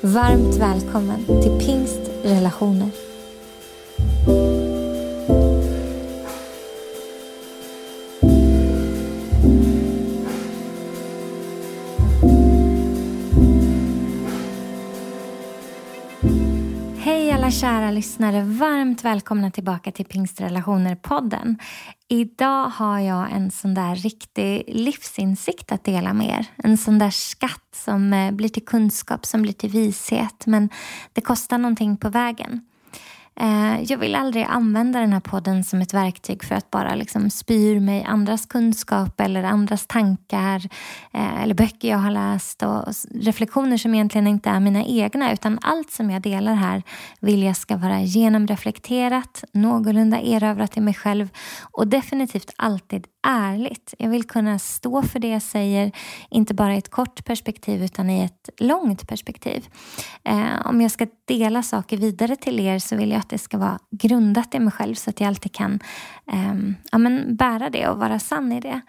[0.00, 3.07] Varmt välkommen till Pingst Relationer.
[17.60, 21.58] Kära lyssnare, varmt välkomna tillbaka till Pingstrelationer-podden.
[22.08, 26.46] Idag har jag en sån där riktig livsinsikt att dela med er.
[26.56, 30.68] En sån där skatt som eh, blir till kunskap, som blir till vishet, men
[31.12, 32.60] det kostar någonting på vägen.
[33.40, 37.30] Eh, jag vill aldrig använda den här podden som ett verktyg för att bara liksom
[37.30, 40.68] spyr mig andras kunskap eller andras tankar
[41.12, 45.58] eh, eller böcker jag har läst och reflektioner som egentligen inte är mina egna utan
[45.62, 46.82] allt som jag delar här
[47.20, 51.28] vill jag ska vara genomreflekterat, någorlunda erövrat i mig själv
[51.72, 53.94] och definitivt alltid ärligt.
[53.98, 55.92] Jag vill kunna stå för det jag säger,
[56.30, 59.68] inte bara i ett kort perspektiv utan i ett långt perspektiv.
[60.24, 63.58] Eh, om jag ska dela saker vidare till er så vill jag att det ska
[63.58, 65.80] vara grundat i mig själv så att jag alltid kan
[66.32, 66.54] eh,
[66.92, 68.80] ja, men bära det och vara sann i det.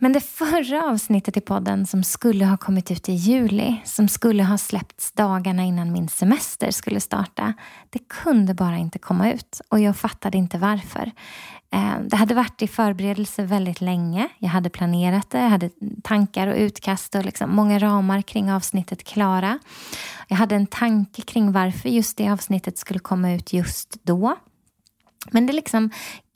[0.00, 4.42] Men det förra avsnittet i podden som skulle ha kommit ut i juli, som skulle
[4.44, 7.54] ha släppts dagarna innan min semester skulle starta,
[7.90, 11.12] det kunde bara inte komma ut och jag fattade inte varför.
[11.70, 14.28] Ehm, det hade varit i förberedelse väldigt länge.
[14.38, 15.70] Jag hade planerat det, jag hade
[16.02, 19.58] tankar och utkast och liksom många ramar kring avsnittet klara.
[20.28, 24.36] Jag hade en tanke kring varför just det avsnittet skulle komma ut just då.
[25.30, 25.90] Men det liksom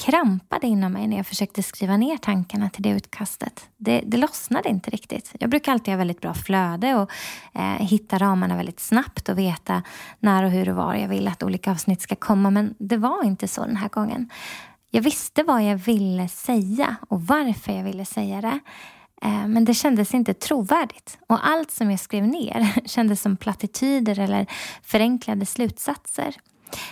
[0.05, 3.69] krampade inom mig när jag försökte skriva ner tankarna till det utkastet.
[3.77, 5.33] Det, det lossnade inte riktigt.
[5.41, 7.11] Jag brukar alltid ha väldigt bra flöde och
[7.55, 9.83] eh, hitta ramarna väldigt snabbt och veta
[10.21, 12.51] när och hur och var jag vill att olika avsnitt ska komma.
[12.51, 14.31] Men det var inte så den här gången.
[14.95, 18.61] Jag visste vad jag ville säga och varför jag ville säga det.
[19.23, 21.19] Eh, men det kändes inte trovärdigt.
[21.29, 24.47] Och allt som jag skrev ner kändes som plattityder eller
[24.83, 26.37] förenklade slutsatser.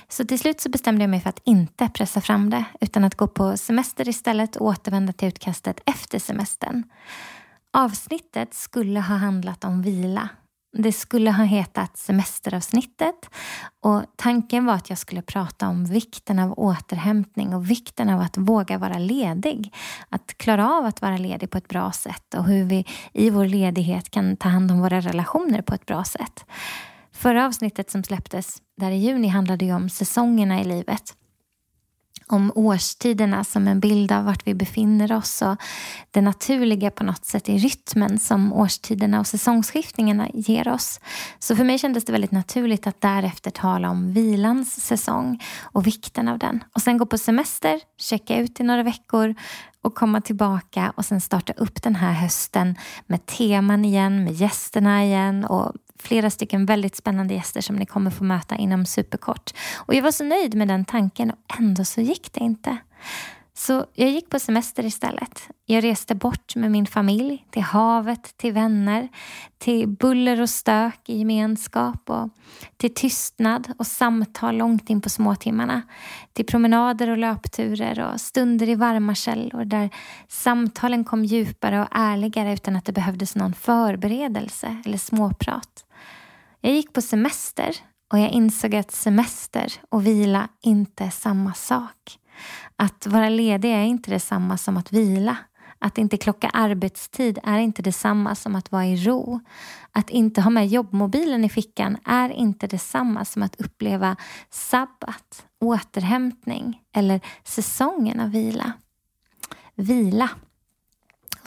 [0.09, 3.15] Så till slut så bestämde jag mig för att inte pressa fram det utan att
[3.15, 6.83] gå på semester istället och återvända till utkastet efter semestern.
[7.73, 10.29] Avsnittet skulle ha handlat om vila.
[10.73, 13.31] Det skulle ha hetat semesteravsnittet
[13.81, 18.39] och tanken var att jag skulle prata om vikten av återhämtning och vikten av att
[18.39, 19.75] våga vara ledig.
[20.09, 23.47] Att klara av att vara ledig på ett bra sätt och hur vi i vår
[23.47, 26.45] ledighet kan ta hand om våra relationer på ett bra sätt.
[27.13, 31.17] Förra avsnittet som släpptes där i juni handlade ju om säsongerna i livet.
[32.33, 35.57] Om årstiderna som en bild av vart vi befinner oss och
[36.11, 41.01] det naturliga på något sätt i rytmen som årstiderna och säsongsskiftningarna ger oss.
[41.39, 46.29] Så för mig kändes det väldigt naturligt att därefter tala om vilans säsong och vikten
[46.29, 46.65] av den.
[46.75, 49.35] Och sen gå på semester, checka ut i några veckor
[49.83, 52.75] och komma tillbaka och sen starta upp den här hösten
[53.07, 55.73] med teman igen, med gästerna igen och
[56.03, 59.51] flera stycken väldigt spännande gäster som ni kommer få möta inom superkort.
[59.77, 62.79] Och jag var så nöjd med den tanken och ändå så gick det inte.
[63.55, 65.49] Så jag gick på semester istället.
[65.67, 69.09] Jag reste bort med min familj till havet, till vänner,
[69.59, 72.29] till buller och stök i gemenskap och
[72.77, 75.83] till tystnad och samtal långt in på småtimmarna.
[76.33, 79.91] Till promenader och löpturer och stunder i varma källor där
[80.29, 85.85] samtalen kom djupare och ärligare utan att det behövdes någon förberedelse eller småprat.
[86.61, 87.77] Jag gick på semester
[88.13, 92.19] och jag insåg att semester och vila inte är samma sak.
[92.77, 95.37] Att vara ledig är inte detsamma som att vila.
[95.79, 99.41] Att inte klocka arbetstid är inte detsamma som att vara i ro.
[99.93, 104.17] Att inte ha med jobbmobilen i fickan är inte detsamma som att uppleva
[104.51, 108.73] sabbat, återhämtning eller säsongen av vila.
[109.75, 110.31] Vila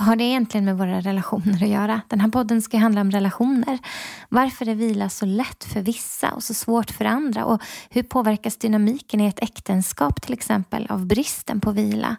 [0.03, 2.01] har det egentligen med våra relationer att göra?
[2.07, 3.79] Den här podden ska handla om relationer.
[4.29, 7.45] Varför är vila så lätt för vissa och så svårt för andra?
[7.45, 12.15] Och hur påverkas dynamiken i ett äktenskap till exempel av bristen på vila?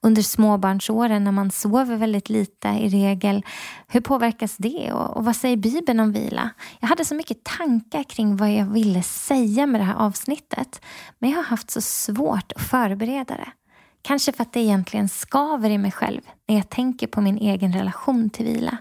[0.00, 3.42] Under småbarnsåren när man sover väldigt lite i regel,
[3.88, 4.92] hur påverkas det?
[4.92, 6.50] Och, och vad säger Bibeln om vila?
[6.80, 10.80] Jag hade så mycket tankar kring vad jag ville säga med det här avsnittet.
[11.18, 13.48] Men jag har haft så svårt att förbereda det.
[14.06, 17.72] Kanske för att det egentligen skaver i mig själv när jag tänker på min egen
[17.72, 18.76] relation till vila.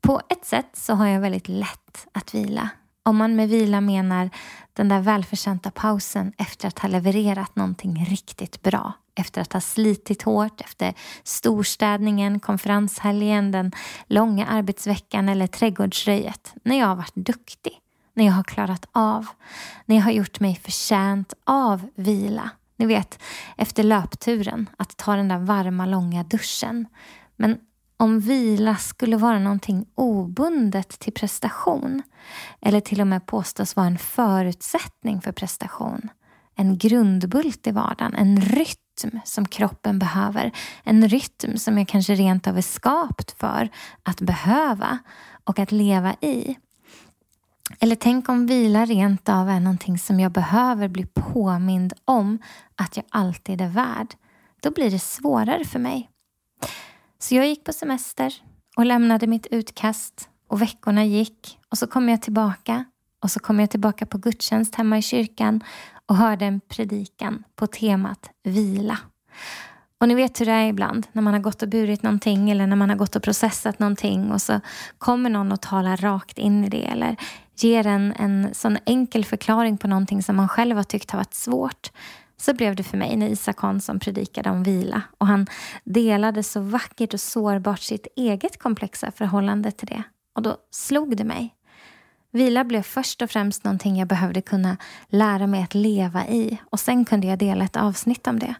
[0.00, 2.68] På ett sätt så har jag väldigt lätt att vila.
[3.02, 4.30] Om man med vila menar
[4.72, 8.92] den där välförtjänta pausen efter att ha levererat någonting riktigt bra.
[9.14, 13.72] Efter att ha slitit hårt, efter storstädningen, konferenshelgen, den
[14.06, 16.54] långa arbetsveckan eller trädgårdsröjet.
[16.62, 17.72] När jag har varit duktig,
[18.14, 19.26] när jag har klarat av,
[19.84, 22.50] när jag har gjort mig förtjänt av vila.
[22.76, 23.22] Ni vet,
[23.56, 26.86] efter löpturen, att ta den där varma, långa duschen.
[27.36, 27.58] Men
[27.96, 32.02] om vila skulle vara någonting obundet till prestation
[32.60, 36.08] eller till och med påstås vara en förutsättning för prestation,
[36.56, 40.52] en grundbult i vardagen, en rytm som kroppen behöver,
[40.84, 43.68] en rytm som jag kanske rent av är skapt för
[44.02, 44.98] att behöva
[45.44, 46.56] och att leva i.
[47.80, 52.38] Eller tänk om vila rent av är någonting som jag behöver bli påmind om
[52.76, 54.14] att jag alltid är värd.
[54.60, 56.10] Då blir det svårare för mig.
[57.18, 58.34] Så jag gick på semester
[58.76, 62.84] och lämnade mitt utkast och veckorna gick och så kom jag tillbaka
[63.22, 65.64] och så kom jag tillbaka på gudstjänst hemma i kyrkan
[66.06, 68.98] och hörde en predikan på temat vila.
[70.00, 72.66] Och ni vet hur det är ibland när man har gått och burit någonting eller
[72.66, 74.60] när man har gått och processat någonting och så
[74.98, 77.16] kommer någon och talar rakt in i det eller
[77.56, 81.34] ger en, en sån enkel förklaring på någonting som man själv har tyckt har varit
[81.34, 81.90] svårt.
[82.36, 85.46] Så blev det för mig när Isak Hansson predikade om vila och han
[85.84, 90.02] delade så vackert och sårbart sitt eget komplexa förhållande till det.
[90.34, 91.54] Och då slog det mig.
[92.32, 94.76] Vila blev först och främst någonting jag behövde kunna
[95.08, 98.54] lära mig att leva i och sen kunde jag dela ett avsnitt om det.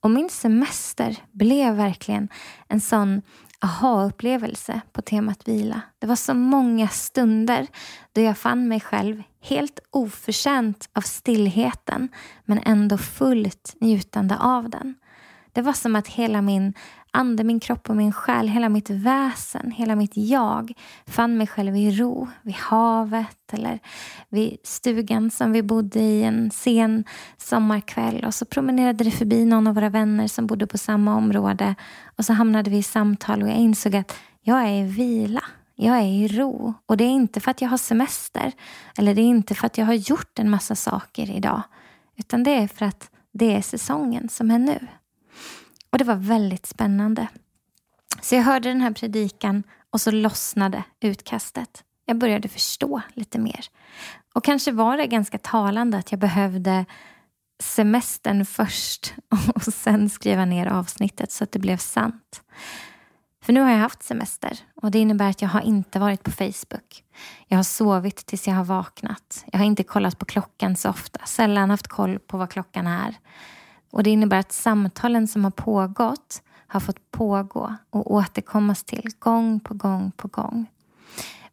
[0.00, 2.28] Och min semester blev verkligen
[2.68, 3.22] en sån
[3.60, 5.80] aha-upplevelse på temat vila.
[5.98, 7.66] Det var så många stunder
[8.12, 12.08] då jag fann mig själv helt oförtjänt av stillheten
[12.44, 14.94] men ändå fullt njutande av den.
[15.52, 16.74] Det var som att hela min
[17.10, 20.72] ande, min kropp och min själ, hela mitt väsen, hela mitt jag
[21.06, 23.78] fann mig själv i ro vid havet eller
[24.28, 27.04] vid stugan som vi bodde i en sen
[27.36, 31.74] sommarkväll och så promenerade det förbi någon av våra vänner som bodde på samma område
[32.16, 35.42] och så hamnade vi i samtal och jag insåg att jag är i vila.
[35.80, 38.52] Jag är i ro och det är inte för att jag har semester
[38.98, 41.62] eller det är inte för att jag har gjort en massa saker idag
[42.16, 44.86] utan det är för att det är säsongen som är nu.
[45.98, 47.28] Och det var väldigt spännande.
[48.22, 51.84] Så jag hörde den här predikan och så lossnade utkastet.
[52.04, 53.66] Jag började förstå lite mer.
[54.34, 56.84] Och kanske var det ganska talande att jag behövde
[57.62, 59.14] semestern först
[59.54, 62.42] och sen skriva ner avsnittet så att det blev sant.
[63.42, 66.30] För nu har jag haft semester och det innebär att jag har inte varit på
[66.30, 67.04] Facebook.
[67.46, 69.44] Jag har sovit tills jag har vaknat.
[69.52, 73.18] Jag har inte kollat på klockan så ofta, sällan haft koll på vad klockan är.
[73.98, 79.60] Och Det innebär att samtalen som har pågått har fått pågå och återkommas till gång
[79.60, 80.66] på gång på gång.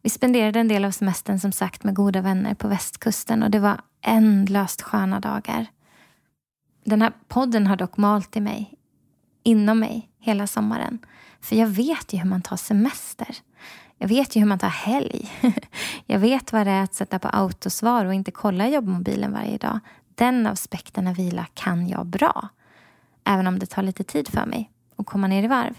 [0.02, 3.58] Vi spenderade en del av semestern som sagt med goda vänner på västkusten och det
[3.58, 5.66] var ändlöst sköna dagar.
[6.84, 8.74] Den här podden har dock malt i mig,
[9.42, 10.98] inom mig, hela sommaren.
[11.40, 13.36] För jag vet ju hur man tar semester.
[13.98, 15.30] Jag vet ju hur man tar helg.
[16.06, 19.80] Jag vet vad det är att sätta på autosvar och inte kolla jobbmobilen varje dag.
[20.16, 22.48] Den aspekten av vila kan jag bra.
[23.24, 25.74] Även om det tar lite tid för mig att komma ner i varv.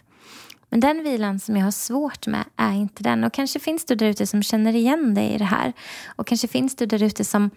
[0.70, 3.24] Men den vilan som jag har svårt med är inte den.
[3.24, 5.74] Och kanske finns du där ute som känner igen dig i det här.
[6.08, 7.50] Och kanske finns du där ute som,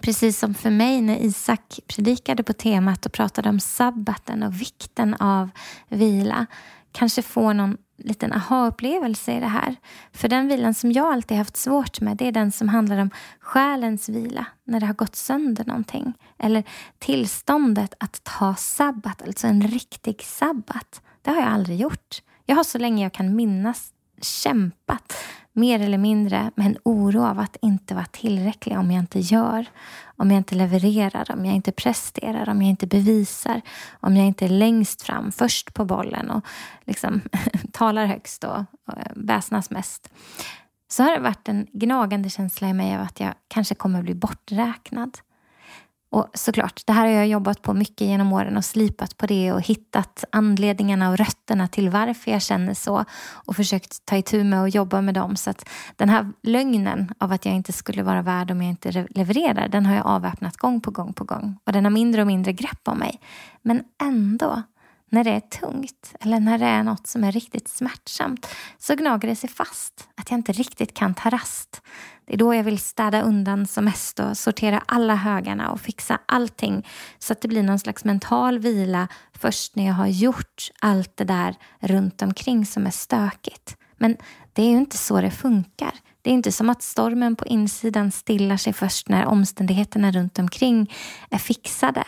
[0.00, 5.14] precis som för mig när Isak predikade på temat och pratade om sabbaten och vikten
[5.14, 5.50] av
[5.88, 6.46] vila,
[6.92, 9.76] kanske får någon liten aha-upplevelse i det här.
[10.12, 13.10] För den vilan som jag alltid haft svårt med det är den som handlar om
[13.40, 16.12] själens vila när det har gått sönder någonting.
[16.38, 16.64] Eller
[16.98, 21.02] tillståndet att ta sabbat, alltså en riktig sabbat.
[21.22, 22.22] Det har jag aldrig gjort.
[22.46, 25.14] Jag har så länge jag kan minnas kämpat
[25.56, 29.66] mer eller mindre med en oro av att inte vara tillräcklig om jag inte gör,
[30.16, 33.60] om jag inte levererar, om jag inte presterar, om jag inte bevisar,
[34.00, 36.44] om jag inte är längst fram, först på bollen och
[36.84, 37.20] liksom
[37.72, 40.10] talar högst och, och eh, väsnas mest.
[40.88, 44.14] Så har det varit en gnagande känsla i mig av att jag kanske kommer bli
[44.14, 45.18] borträknad.
[46.14, 49.52] Och såklart, det här har jag jobbat på mycket genom åren och slipat på det
[49.52, 54.60] och hittat anledningarna och rötterna till varför jag känner så och försökt ta itu med
[54.60, 55.36] och jobba med dem.
[55.36, 59.06] Så att den här lögnen av att jag inte skulle vara värd om jag inte
[59.10, 61.58] levererar, den har jag avväpnat gång på gång på gång.
[61.66, 63.20] Och den har mindre och mindre grepp om mig.
[63.62, 64.62] Men ändå
[65.10, 68.46] när det är tungt eller när det är något som är riktigt smärtsamt
[68.78, 70.08] så gnager det sig fast.
[70.14, 71.82] Att jag inte riktigt kan ta rast.
[72.26, 76.18] Det är då jag vill städa undan som mest och sortera alla högarna och fixa
[76.26, 76.86] allting
[77.18, 81.24] så att det blir någon slags mental vila först när jag har gjort allt det
[81.24, 83.76] där runt omkring som är stökigt.
[83.96, 84.16] Men
[84.52, 85.92] det är ju inte så det funkar.
[86.22, 90.92] Det är inte som att stormen på insidan stillar sig först när omständigheterna runt omkring
[91.30, 92.04] är fixade.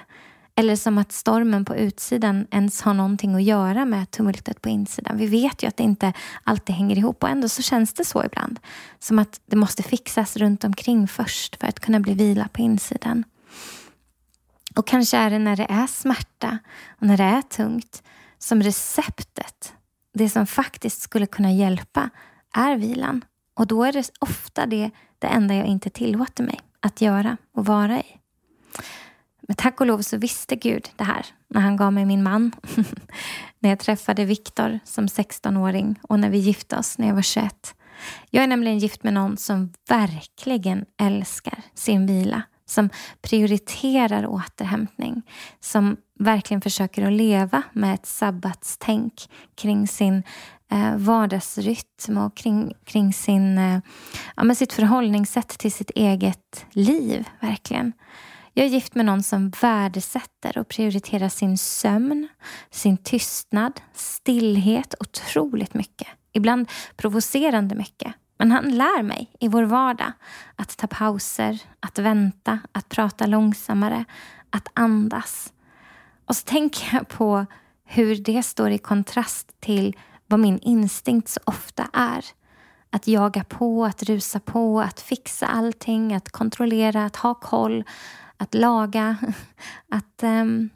[0.59, 5.19] Eller som att stormen på utsidan ens har någonting att göra med tumultet på insidan.
[5.19, 6.13] Vi vet ju att det inte
[6.45, 8.61] alltid hänger ihop och ändå så känns det så ibland.
[8.99, 13.25] Som att det måste fixas runt omkring först för att kunna bli vila på insidan.
[14.77, 16.59] Och kanske är det när det är smärta
[16.89, 18.03] och när det är tungt
[18.39, 19.75] som receptet,
[20.15, 22.11] det som faktiskt skulle kunna hjälpa,
[22.55, 23.25] är vilan.
[23.55, 27.67] Och då är det ofta det, det enda jag inte tillåter mig att göra och
[27.67, 28.21] vara i.
[29.47, 32.53] Men tack och lov så visste Gud det här när han gav mig min man.
[33.59, 37.75] när jag träffade Viktor som 16-åring och när vi gifte oss när jag var 21.
[38.31, 42.43] Jag är nämligen gift med någon som verkligen älskar sin vila.
[42.69, 42.91] Som
[43.23, 45.23] prioriterar återhämtning.
[45.61, 50.23] Som verkligen försöker att leva med ett sabbatstänk kring sin
[50.71, 53.81] eh, vardagsrytm och kring, kring sin, eh,
[54.37, 57.29] ja, med sitt förhållningssätt till sitt eget liv.
[57.41, 57.93] verkligen.
[58.59, 62.29] Jag är gift med någon som värdesätter och prioriterar sin sömn,
[62.71, 66.09] sin tystnad, stillhet otroligt mycket.
[66.33, 68.15] Ibland provocerande mycket.
[68.39, 70.13] Men han lär mig i vår vardag
[70.57, 74.05] att ta pauser, att vänta, att prata långsammare,
[74.51, 75.53] att andas.
[76.25, 77.47] Och så tänker jag på
[77.85, 79.97] hur det står i kontrast till
[80.27, 82.25] vad min instinkt så ofta är.
[82.91, 87.85] Att jaga på, att rusa på, att fixa allting, att kontrollera, att ha koll,
[88.37, 89.17] att laga,
[89.91, 90.71] att, um,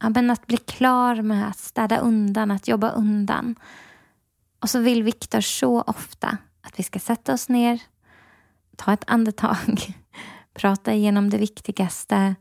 [0.00, 3.56] ja, men att bli klar med att städa undan, att jobba undan.
[4.60, 7.82] Och så vill Viktor så ofta att vi ska sätta oss ner,
[8.76, 9.94] ta ett andetag,
[10.54, 12.34] prata igenom det viktigaste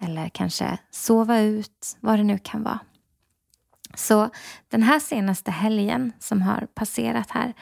[0.00, 2.78] eller kanske sova ut, vad det nu kan vara.
[3.94, 4.30] Så
[4.68, 7.54] den här senaste helgen som har passerat här,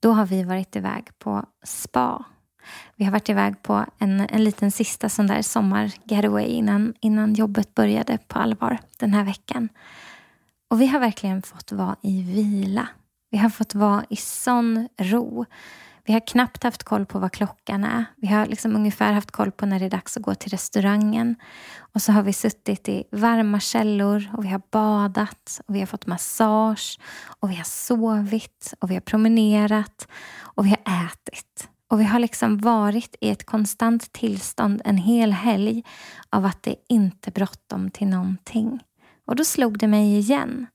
[0.00, 2.24] då har vi varit iväg på spa
[2.96, 7.74] vi har varit iväg på en, en liten sista sån där sommar-getaway innan, innan jobbet
[7.74, 9.68] började på allvar den här veckan.
[10.70, 12.88] Och vi har verkligen fått vara i vila.
[13.30, 15.44] Vi har fått vara i sån ro.
[16.06, 18.04] Vi har knappt haft koll på vad klockan är.
[18.16, 21.36] Vi har liksom ungefär haft koll på när det är dags att gå till restaurangen.
[21.78, 25.86] Och så har vi suttit i varma källor och vi har badat och vi har
[25.86, 26.98] fått massage
[27.40, 31.68] och vi har sovit och vi har promenerat och vi har ätit.
[31.94, 35.84] Och vi har liksom varit i ett konstant tillstånd en hel helg
[36.30, 38.80] av att det inte är bråttom till någonting.
[39.26, 40.66] Och då slog det mig igen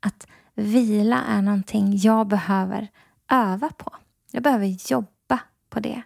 [0.00, 2.88] att vila är någonting jag behöver
[3.30, 3.92] öva på.
[4.30, 6.02] Jag behöver jobba på det.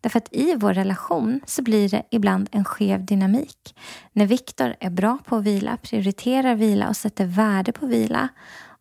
[0.00, 3.76] Därför att i vår relation så blir det ibland en skev dynamik.
[4.12, 8.28] När Viktor är bra på att vila, prioriterar vila och sätter värde på vila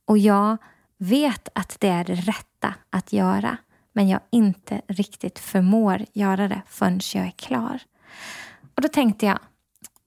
[0.06, 0.58] och jag
[0.98, 3.58] vet att det är det rätta att göra
[3.94, 7.82] men jag inte riktigt förmår göra det förrän jag är klar.
[8.76, 9.40] Och då tänkte jag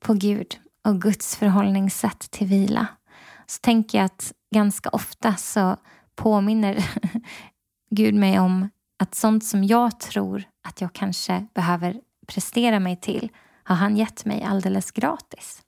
[0.00, 2.86] på Gud och Guds förhållningssätt till vila.
[3.46, 5.76] Så tänker jag att ganska ofta så
[6.14, 6.90] påminner
[7.90, 13.30] Gud mig om att sånt som jag tror att jag kanske behöver prestera mig till
[13.64, 15.62] har han gett mig alldeles gratis.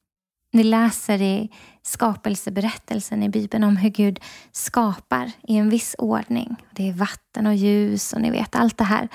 [0.50, 1.50] Ni läser i
[1.82, 4.20] skapelseberättelsen i Bibeln om hur Gud
[4.52, 6.56] skapar i en viss ordning.
[6.70, 9.08] Det är vatten och ljus och ni vet allt det här.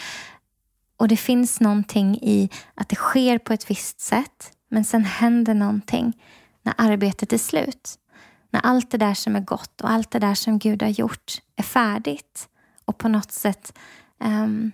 [0.98, 5.54] Och det finns någonting i att det sker på ett visst sätt men sen händer
[5.54, 6.14] någonting
[6.62, 8.00] när arbetet är slut.
[8.50, 11.42] När allt det där som är gott och allt det där som Gud har gjort
[11.56, 12.50] är färdigt
[12.86, 13.78] och på något sätt
[14.20, 14.72] um,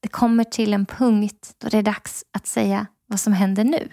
[0.00, 3.88] det kommer till en punkt då det är dags att säga vad som händer nu.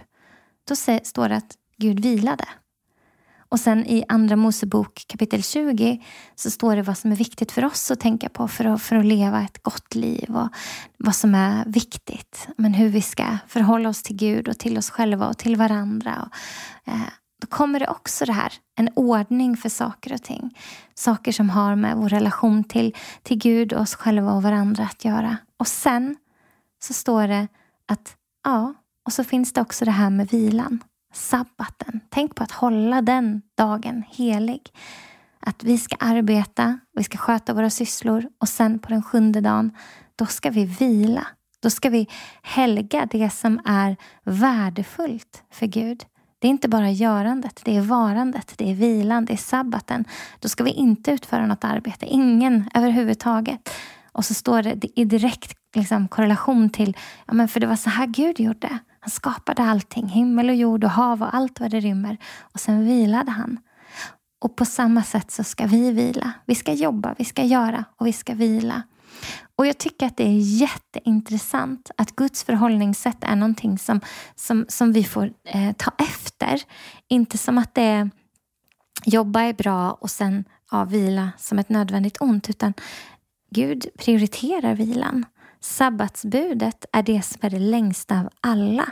[0.67, 2.45] Då står det att Gud vilade.
[3.53, 6.03] Och sen i Andra Mosebok kapitel 20
[6.35, 8.95] så står det vad som är viktigt för oss att tänka på för att, för
[8.95, 10.49] att leva ett gott liv och
[10.97, 12.47] vad som är viktigt.
[12.57, 16.29] Men hur vi ska förhålla oss till Gud och till oss själva och till varandra.
[16.29, 17.01] Och, eh,
[17.41, 20.57] då kommer det också det här, en ordning för saker och ting.
[20.93, 25.05] Saker som har med vår relation till, till Gud, och oss själva och varandra att
[25.05, 25.37] göra.
[25.57, 26.17] Och sen
[26.83, 27.47] så står det
[27.87, 28.73] att ja,
[29.05, 30.83] och så finns det också det här med vilan,
[31.13, 31.99] sabbaten.
[32.09, 34.61] Tänk på att hålla den dagen helig.
[35.39, 39.71] Att vi ska arbeta, vi ska sköta våra sysslor och sen på den sjunde dagen,
[40.15, 41.27] då ska vi vila.
[41.61, 42.07] Då ska vi
[42.41, 46.05] helga det som är värdefullt för Gud.
[46.39, 50.05] Det är inte bara görandet, det är varandet, det är vilan, det är sabbaten.
[50.39, 53.69] Då ska vi inte utföra något arbete, ingen överhuvudtaget.
[54.11, 57.89] Och så står det i direkt liksom, korrelation till, ja men för det var så
[57.89, 58.79] här Gud gjorde.
[59.03, 62.17] Han skapade allting, himmel och jord och hav och allt vad det rymmer.
[62.41, 63.59] Och sen vilade han.
[64.41, 66.31] Och på samma sätt så ska vi vila.
[66.45, 68.83] Vi ska jobba, vi ska göra och vi ska vila.
[69.55, 74.01] Och jag tycker att det är jätteintressant att Guds förhållningssätt är någonting som,
[74.35, 76.61] som, som vi får eh, ta efter.
[77.07, 78.09] Inte som att det är
[79.05, 82.73] jobba är bra och sen ja, vila som ett nödvändigt ont, utan
[83.49, 85.25] Gud prioriterar vilan.
[85.63, 88.85] Sabbatsbudet är det som är det längsta av alla.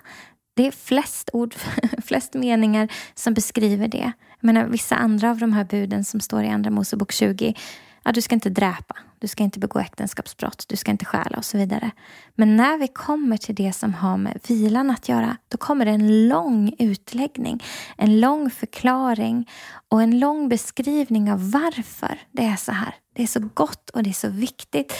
[0.53, 1.55] Det är flest ord,
[2.03, 4.11] flest meningar som beskriver det.
[4.39, 7.55] Jag menar, vissa andra av de här buden som står i Andra Mosebok 20
[8.03, 11.45] ja, du ska inte dräpa, du ska inte begå äktenskapsbrott, du ska inte stjäla och
[11.45, 11.91] så vidare.
[12.35, 15.91] Men när vi kommer till det som har med vilan att göra, då kommer det
[15.91, 17.63] en lång utläggning,
[17.97, 19.49] en lång förklaring
[19.89, 22.95] och en lång beskrivning av varför det är så här.
[23.15, 24.93] Det är så gott och det är så viktigt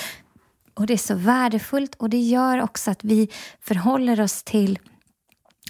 [0.82, 3.30] och det är så värdefullt och det gör också att vi
[3.62, 4.80] förhåller oss till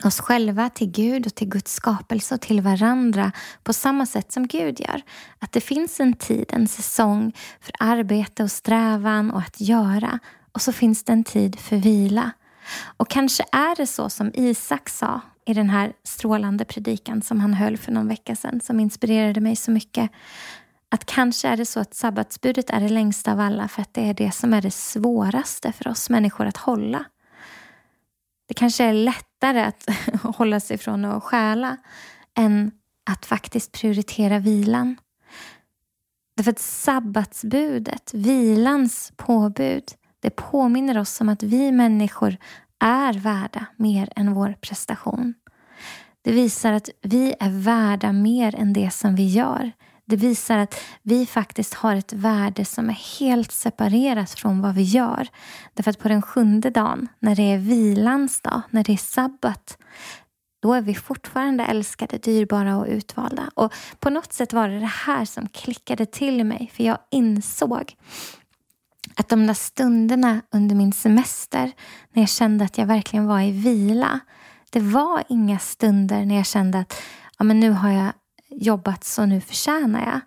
[0.04, 3.32] oss själva, till Gud och till Guds skapelse och till varandra
[3.64, 5.02] på samma sätt som Gud gör.
[5.40, 10.20] Att det finns en tid, en säsong för arbete och strävan och att göra.
[10.52, 12.32] Och så finns det en tid för vila.
[12.98, 17.54] Och kanske är det så som Isak sa i den här strålande predikan som han
[17.54, 20.12] höll för någon vecka sedan som inspirerade mig så mycket.
[20.94, 24.10] Att kanske är det så att sabbatsbudet är det längsta av alla för att det
[24.10, 27.06] är det som är det svåraste för oss människor att hålla.
[28.48, 29.86] Det kanske är lättare att
[30.24, 31.78] hålla sig från att stjäla
[32.38, 32.72] än
[33.06, 34.98] att faktiskt prioritera vilan.
[36.36, 39.84] Därför att sabbatsbudet, vilans påbud,
[40.20, 42.38] det påminner oss om att vi människor
[42.80, 45.34] är värda mer än vår prestation.
[46.22, 49.72] Det visar att vi är värda mer än det som vi gör.
[50.12, 54.82] Det visar att vi faktiskt har ett värde som är helt separerat från vad vi
[54.82, 55.28] gör.
[55.74, 59.78] Därför att på den sjunde dagen, när det är vilans dag, när det är sabbat,
[60.62, 63.52] då är vi fortfarande älskade, dyrbara och utvalda.
[63.54, 67.96] Och på något sätt var det det här som klickade till mig, för jag insåg
[69.16, 71.72] att de där stunderna under min semester,
[72.14, 74.20] när jag kände att jag verkligen var i vila,
[74.70, 77.02] det var inga stunder när jag kände att
[77.38, 78.12] ja, men nu har jag
[78.52, 80.20] jobbat så nu förtjänar jag.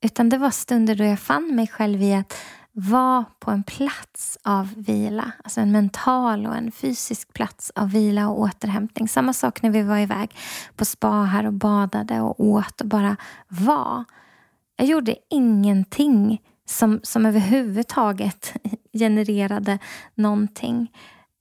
[0.00, 2.36] Utan det var stunder då jag fann mig själv i att
[2.72, 5.32] vara på en plats av vila.
[5.44, 9.08] Alltså en mental och en fysisk plats av vila och återhämtning.
[9.08, 10.36] Samma sak när vi var iväg
[10.76, 13.16] på spa här och badade och åt och bara
[13.48, 14.04] var.
[14.76, 18.54] Jag gjorde ingenting som, som överhuvudtaget
[18.92, 19.78] genererade
[20.14, 20.92] någonting.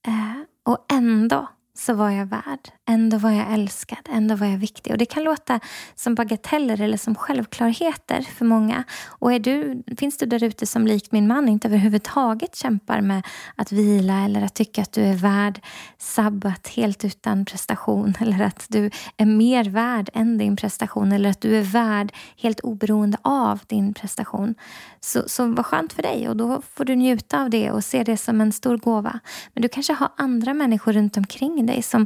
[0.07, 2.69] Eh, och ändå så var jag värd.
[2.85, 4.91] Ändå var jag älskad, ändå var jag viktig.
[4.91, 5.59] Och Det kan låta
[5.95, 8.83] som bagateller eller som självklarheter för många.
[9.07, 13.25] Och är du, finns du där ute som likt min man inte överhuvudtaget kämpar med
[13.55, 15.61] att vila eller att tycka att du är värd
[15.97, 21.41] sabbat helt utan prestation eller att du är mer värd än din prestation eller att
[21.41, 24.55] du är värd helt oberoende av din prestation.
[24.99, 28.03] Så, så vad skönt för dig och då får du njuta av det och se
[28.03, 29.19] det som en stor gåva.
[29.53, 32.05] Men du kanske har andra människor runt omkring dig som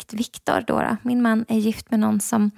[0.00, 2.50] likt Viktor, då, då, min man, är gift med någon som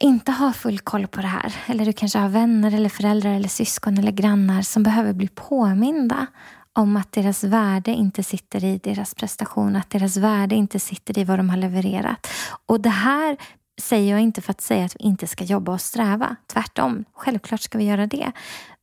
[0.00, 1.54] inte har full koll på det här.
[1.66, 6.26] Eller du kanske har vänner, eller föräldrar, eller syskon eller grannar som behöver bli påminda
[6.72, 11.24] om att deras värde inte sitter i deras prestation, att deras värde inte sitter i
[11.24, 12.26] vad de har levererat.
[12.66, 13.36] Och det här
[13.80, 16.36] säger jag inte för att säga att vi inte ska jobba och sträva.
[16.46, 18.32] Tvärtom, självklart ska vi göra det.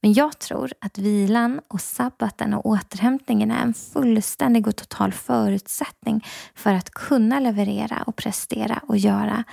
[0.06, 6.26] Men jag tror att vilan och sabbaten och återhämtningen är en fullständig och total förutsättning
[6.56, 9.44] för att kunna leverera och prestera och göra.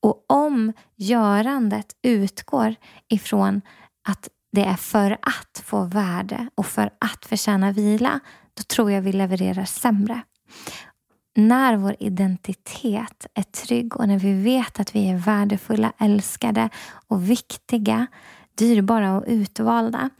[0.00, 2.74] Och om görandet utgår
[3.08, 3.60] ifrån
[4.08, 8.20] att det är för att få värde och för att förtjäna vila,
[8.54, 10.22] då tror jag vi levererar sämre
[11.36, 16.68] när vår identitet är trygg och när vi vet att vi är värdefulla, älskade
[17.08, 18.06] och viktiga,
[18.60, 20.10] dyrbara och utvalda,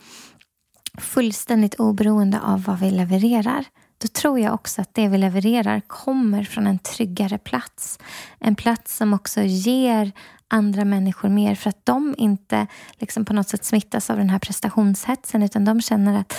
[0.98, 3.64] fullständigt oberoende av vad vi levererar,
[3.98, 7.98] då tror jag också att det vi levererar kommer från en tryggare plats.
[8.38, 10.12] En plats som också ger
[10.48, 14.38] andra människor mer för att de inte liksom på något sätt smittas av den här
[14.38, 16.35] prestationshetsen utan de känner att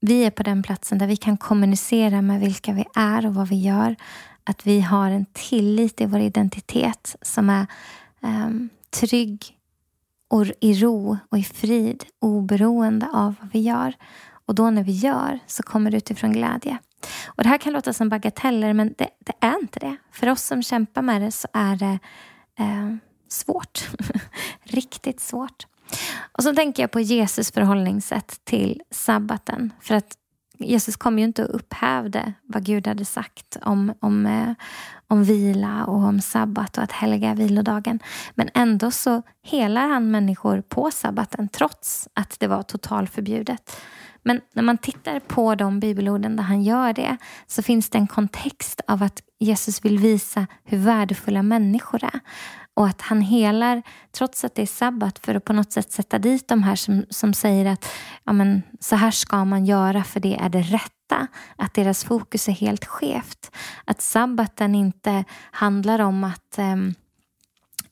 [0.00, 3.48] vi är på den platsen där vi kan kommunicera med vilka vi är och vad
[3.48, 3.96] vi gör.
[4.44, 7.66] Att vi har en tillit i vår identitet som är
[8.20, 9.55] um, trygg
[10.28, 13.94] och i ro och i frid oberoende av vad vi gör.
[14.46, 16.78] Och då när vi gör så kommer det utifrån glädje.
[17.26, 19.96] Och Det här kan låta som bagateller men det, det är inte det.
[20.12, 21.98] För oss som kämpar med det så är det
[22.58, 22.96] eh,
[23.28, 23.88] svårt.
[24.62, 25.66] Riktigt svårt.
[26.32, 29.72] Och så tänker jag på Jesus förhållningssätt till sabbaten.
[29.80, 30.14] För att
[30.58, 34.52] Jesus kom ju inte och upphävde vad Gud hade sagt om, om, eh,
[35.08, 37.98] om vila och om sabbat och att helga vilodagen.
[38.34, 43.80] Men ändå så helar han människor på sabbaten trots att det var totalförbjudet.
[44.22, 47.16] Men när man tittar på de bibelorden där han gör det
[47.46, 52.20] så finns det en kontext av att Jesus vill visa hur värdefulla människor är.
[52.76, 56.18] Och att han helar trots att det är sabbat för att på något sätt sätta
[56.18, 57.86] dit de här som, som säger att
[58.24, 61.26] ja, men, så här ska man göra för det är det rätta.
[61.56, 63.56] Att deras fokus är helt skevt.
[63.84, 66.94] Att sabbaten inte handlar om att ehm,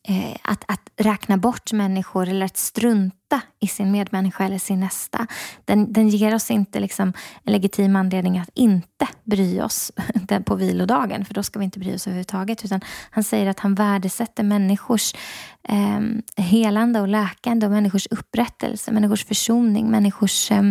[0.08, 3.23] eh, att, att räkna bort människor eller att strunta
[3.60, 5.26] i sin medmänniska eller sin nästa.
[5.64, 9.92] Den, den ger oss inte liksom en legitim anledning att inte bry oss
[10.44, 12.64] på vilodagen, för då ska vi inte bry oss överhuvudtaget.
[12.64, 15.14] Utan han säger att han värdesätter människors
[15.68, 16.00] eh,
[16.44, 20.62] helande och läkande och människors upprättelse, människors försoning, människors eh,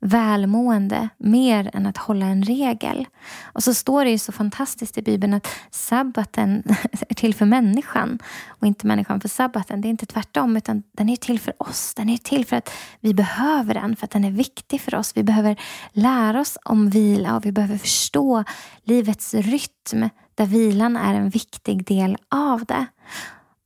[0.00, 3.06] välmående mer än att hålla en regel.
[3.42, 6.62] Och så står det ju så fantastiskt i Bibeln att sabbaten
[7.08, 9.80] är till för människan och inte människan för sabbaten.
[9.80, 11.87] Det är inte tvärtom, utan den är till för oss.
[11.94, 12.70] Den är till för att
[13.00, 15.16] vi behöver den, för att den är viktig för oss.
[15.16, 15.56] Vi behöver
[15.92, 18.44] lära oss om vila och vi behöver förstå
[18.84, 22.86] livets rytm där vilan är en viktig del av det.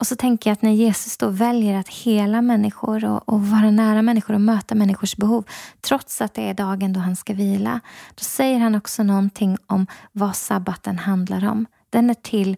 [0.02, 3.70] Och så tänker jag att när Jesus då väljer att hela människor och, och, vara
[3.70, 5.44] nära människor och möta människors behov,
[5.80, 7.80] trots att det är dagen då han ska vila,
[8.14, 11.66] då säger han också någonting om vad sabbaten handlar om.
[11.90, 12.56] Den är till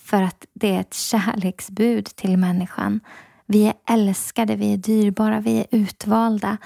[0.00, 3.00] för att det är ett kärleksbud till människan.
[3.46, 6.56] Vi är älskade, vi är dyrbara, vi är utvalda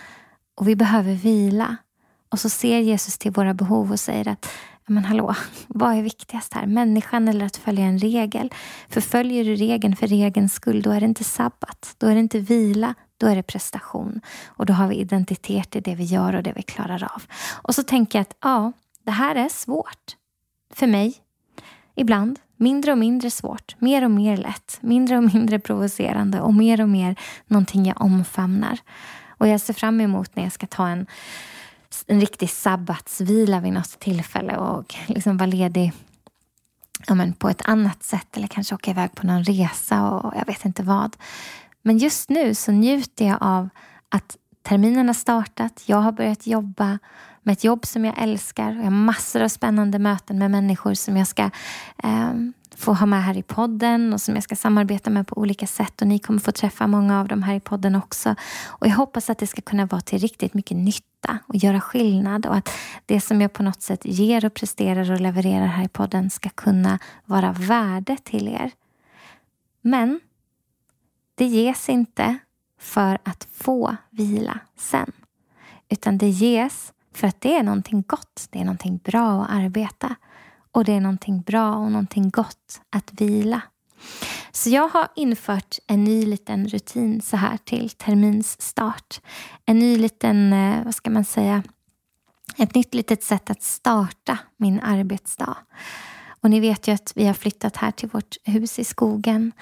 [0.54, 1.76] och vi behöver vila.
[2.28, 4.46] Och så ser Jesus till våra behov och säger att
[4.90, 5.34] men hallå,
[5.66, 6.66] vad är viktigast här?
[6.66, 8.54] Människan eller att följa en regel?
[8.88, 11.94] För följer du regeln för regelns skull, då är det inte sabbat.
[11.98, 14.20] Då är det inte vila, då är det prestation.
[14.46, 17.22] Och då har vi identitet i det vi gör och det vi klarar av.
[17.62, 18.72] Och så tänker jag att ja,
[19.04, 20.16] det här är svårt.
[20.74, 21.14] För mig.
[21.94, 22.38] Ibland.
[22.62, 23.76] Mindre och mindre svårt.
[23.78, 24.78] Mer och mer lätt.
[24.80, 28.78] Mindre och mindre provocerande och mer och mer någonting jag omfamnar.
[29.28, 31.06] Och jag ser fram emot när jag ska ta en
[32.06, 35.92] en riktig sabbatsvila vid något tillfälle och liksom vara ledig
[37.06, 40.46] ja, men på ett annat sätt eller kanske åka iväg på någon resa och jag
[40.46, 41.16] vet inte vad.
[41.82, 43.68] Men just nu så njuter jag av
[44.08, 46.98] att terminen har startat, jag har börjat jobba
[47.42, 48.72] med ett jobb som jag älskar.
[48.72, 51.50] Jag har massor av spännande möten med människor som jag ska
[52.02, 52.32] eh,
[52.76, 56.00] få ha med här i podden och som jag ska samarbeta med på olika sätt.
[56.00, 58.34] Och Ni kommer få träffa många av dem här i podden också.
[58.66, 62.46] Och Jag hoppas att det ska kunna vara till riktigt mycket nytta och göra skillnad
[62.46, 62.70] och att
[63.06, 66.48] det som jag på något sätt ger och presterar och levererar här i podden ska
[66.48, 68.70] kunna vara värde till er.
[69.82, 70.20] Men
[71.34, 72.38] det ges inte
[72.80, 75.12] för att få vila sen.
[75.88, 80.16] Utan det ges för att det är någonting gott, det är någonting bra att arbeta.
[80.72, 83.62] Och det är någonting bra och någonting gott att vila.
[84.52, 89.20] Så jag har infört en ny liten rutin så här till terminsstart.
[89.66, 91.62] En ny liten, eh, vad ska man säga,
[92.56, 95.56] ett nytt litet sätt att starta min arbetsdag.
[96.40, 99.52] Och ni vet ju att vi har flyttat här till vårt hus i skogen.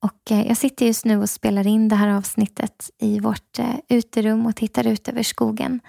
[0.00, 3.74] Och eh, jag sitter just nu och spelar in det här avsnittet i vårt eh,
[3.88, 5.80] uterum och tittar ut över skogen.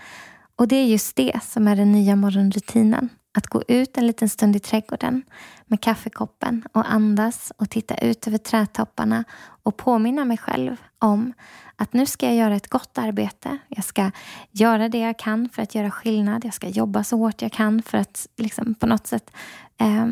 [0.60, 3.10] Och det är just det som är den nya morgonrutinen.
[3.34, 5.24] Att gå ut en liten stund i trädgården
[5.66, 9.24] med kaffekoppen och andas och titta ut över trädtopparna
[9.64, 11.34] och påminna mig själv om
[11.76, 13.58] att nu ska jag göra ett gott arbete.
[13.68, 14.12] Jag ska
[14.52, 16.46] göra det jag kan för att göra skillnad.
[16.46, 19.32] Jag ska jobba så hårt jag kan för att liksom, på något sätt
[19.78, 20.08] eh,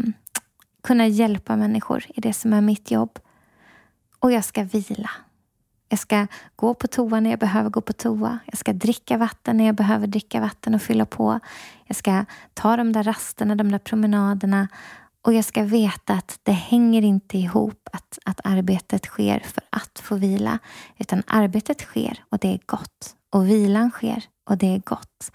[0.84, 3.20] kunna hjälpa människor i det som är mitt jobb.
[4.20, 5.10] Och jag ska vila.
[5.90, 8.40] Jag ska gå på toa när jag behöver gå på toa.
[8.46, 11.40] Jag ska dricka vatten när jag behöver dricka vatten och fylla på.
[11.86, 14.68] Jag ska ta de där rasterna, de där promenaderna
[15.28, 20.00] och jag ska veta att det hänger inte ihop att, att arbetet sker för att
[20.00, 20.60] få vila.
[20.98, 23.16] Utan arbetet sker och det är gott.
[23.30, 25.32] Och vilan sker och det är gott.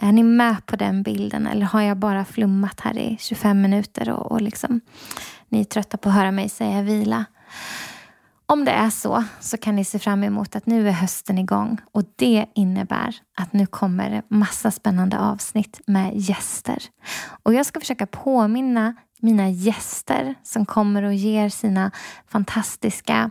[0.00, 4.10] Är ni med på den bilden eller har jag bara flummat här i 25 minuter
[4.10, 4.80] och, och liksom,
[5.48, 7.24] ni är trötta på att höra mig säga vila?
[8.46, 11.80] Om det är så, så kan ni se fram emot att nu är hösten igång
[11.92, 16.78] och det innebär att nu kommer det massa spännande avsnitt med gäster.
[17.42, 21.90] Och jag ska försöka påminna mina gäster som kommer och ger sina
[22.28, 23.30] fantastiska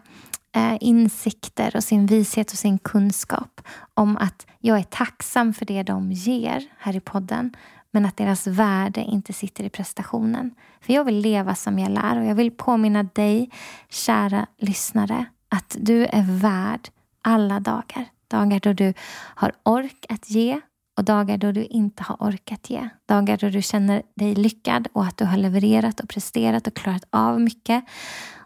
[0.56, 3.62] eh, insikter och sin vishet och sin kunskap
[3.93, 7.56] om att jag är tacksam för det de ger här i podden
[7.93, 10.56] men att deras värde inte sitter i prestationen.
[10.82, 13.49] För jag vill leva som jag lär och jag vill påminna dig,
[13.89, 16.89] kära lyssnare, att du är värd
[17.21, 18.06] alla dagar.
[18.27, 18.93] Dagar då du
[19.36, 20.62] har ork att ge
[20.97, 22.89] och dagar då du inte har orkat ge.
[23.06, 27.03] Dagar då du känner dig lyckad och att du har levererat och presterat och klarat
[27.10, 27.84] av mycket.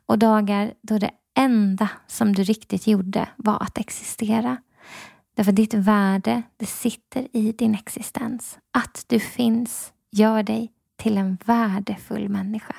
[0.05, 4.57] Och dagar då det enda som du riktigt gjorde var att existera.
[5.37, 8.57] Därför ditt värde, det sitter i din existens.
[8.71, 12.75] Att du finns gör dig till en värdefull människa.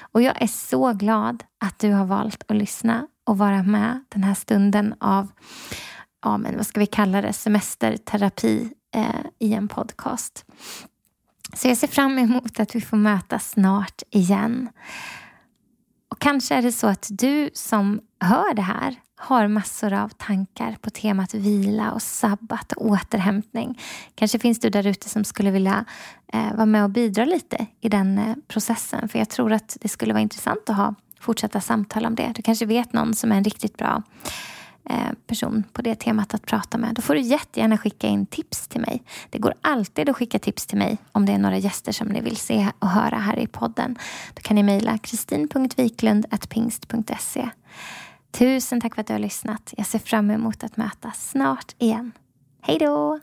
[0.00, 4.24] Och jag är så glad att du har valt att lyssna och vara med den
[4.24, 5.28] här stunden av,
[6.22, 9.06] ja, men vad ska vi kalla det, semesterterapi eh,
[9.38, 10.44] i en podcast.
[11.54, 14.68] Så jag ser fram emot att vi får mötas snart igen.
[16.10, 20.76] Och kanske är det så att du som hör det här har massor av tankar
[20.80, 23.80] på temat vila och sabbat och återhämtning.
[24.14, 25.84] Kanske finns du där ute som skulle vilja
[26.32, 29.08] eh, vara med och bidra lite i den eh, processen.
[29.08, 32.32] För jag tror att det skulle vara intressant att ha fortsatta samtal om det.
[32.34, 34.02] Du kanske vet någon som är en riktigt bra
[34.90, 36.94] eh, person på det temat att prata med.
[36.94, 39.02] Då får du jättegärna skicka in tips till mig.
[39.30, 42.20] Det går alltid att skicka tips till mig om det är några gäster som ni
[42.20, 43.98] vill se och höra här i podden.
[44.34, 47.50] Då kan ni mejla kristin.wiklund.pingst.se
[48.32, 49.74] Tusen tack för att du har lyssnat.
[49.76, 52.12] Jag ser fram emot att mötas snart igen.
[52.60, 53.20] Hej då!